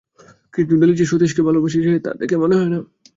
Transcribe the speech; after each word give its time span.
কিন্তু, 0.53 0.73
নেলি 0.75 0.93
যে 0.95 1.05
সতীশকে 1.05 1.41
ভালোবাসে 1.47 1.77
সে 1.85 1.91
তো 1.99 2.11
দেখে 2.21 2.35
মনে 2.37 2.55
হয় 2.55 2.69
না। 2.69 2.79